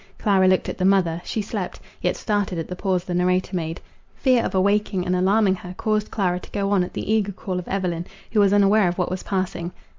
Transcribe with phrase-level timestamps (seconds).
[0.17, 3.79] Clara looked at the mother; she slept, yet started at the pause the narrator made—
[4.15, 7.59] Fear of awakening and alarming her, caused Clara to go on at the eager call
[7.59, 9.71] of Evelyn, who was unaware of what was passing.